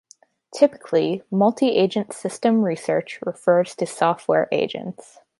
[0.55, 5.19] Typically multi-agent systems research refers to software agents.